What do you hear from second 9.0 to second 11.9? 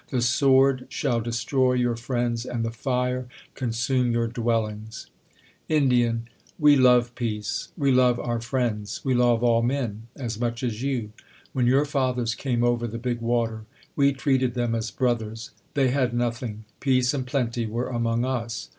we love ail men, as much as you. When your